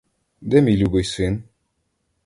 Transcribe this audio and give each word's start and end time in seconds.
Де 0.41 0.61
мій 0.61 0.77
любий 0.77 1.03
син? 1.03 1.43